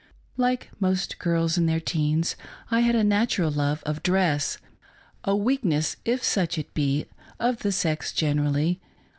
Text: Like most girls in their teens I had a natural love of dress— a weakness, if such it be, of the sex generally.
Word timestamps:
Like 0.35 0.71
most 0.79 1.19
girls 1.19 1.59
in 1.59 1.67
their 1.67 1.79
teens 1.79 2.35
I 2.71 2.79
had 2.79 2.95
a 2.95 3.03
natural 3.03 3.51
love 3.51 3.83
of 3.85 4.01
dress— 4.01 4.57
a 5.23 5.35
weakness, 5.35 5.95
if 6.05 6.23
such 6.23 6.57
it 6.57 6.73
be, 6.73 7.05
of 7.39 7.57
the 7.59 7.71
sex 7.71 8.11
generally. 8.11 8.81